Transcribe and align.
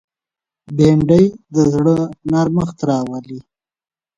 بېنډۍ 0.75 1.25
د 1.53 1.55
زړه 1.73 1.97
نرمښت 2.31 2.79
راولي 2.89 3.39